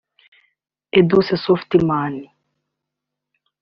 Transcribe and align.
Edouce 0.99 1.37
Softman 1.37 2.15